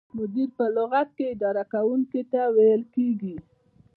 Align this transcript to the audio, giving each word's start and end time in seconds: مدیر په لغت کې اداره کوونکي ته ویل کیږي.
مدیر 0.17 0.49
په 0.57 0.65
لغت 0.75 1.09
کې 1.17 1.25
اداره 1.33 1.63
کوونکي 1.73 2.21
ته 2.31 2.41
ویل 2.55 2.83
کیږي. 2.95 3.35